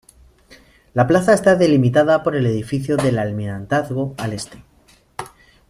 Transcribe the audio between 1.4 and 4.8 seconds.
delimitada por el edificio del Almirantazgo al este.